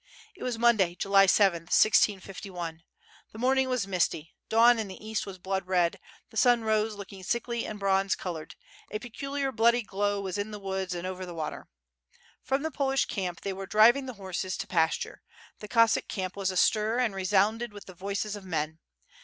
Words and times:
It 0.35 0.41
was 0.41 0.57
Monday, 0.57 0.95
July 0.95 1.27
7th, 1.27 1.69
1651. 1.69 2.81
The 3.33 3.37
morning 3.37 3.69
was 3.69 3.85
misty, 3.85 4.33
dawn 4.49 4.79
in 4.79 4.87
the 4.87 4.97
east 4.97 5.27
was 5.27 5.37
blood 5.37 5.67
red, 5.67 5.99
the 6.31 6.37
sun 6.37 6.63
rose 6.63 6.95
looking 6.95 7.21
sickly 7.21 7.67
and 7.67 7.79
bronze 7.79 8.15
colored; 8.15 8.55
a 8.89 8.97
peculiar 8.97 9.51
bloody 9.51 9.83
glow 9.83 10.19
was 10.19 10.39
in 10.39 10.49
the 10.49 10.57
wodds 10.59 10.95
and 10.95 11.05
over 11.05 11.23
the 11.23 11.35
water! 11.35 11.67
From 12.41 12.63
the 12.63 12.71
Polish 12.71 13.05
camp 13.05 13.41
they 13.41 13.53
were 13.53 13.67
driving 13.67 14.07
the 14.07 14.13
horses 14.13 14.57
to 14.57 14.65
pas 14.65 14.97
ture; 14.97 15.21
the 15.59 15.67
Cossack 15.67 16.07
camp 16.07 16.35
was 16.35 16.49
astir 16.49 16.97
and 16.97 17.13
resounded 17.13 17.71
with 17.71 17.85
the 17.85 17.93
voices 17.93 18.35
of 18.35 18.43
men. 18.43 18.79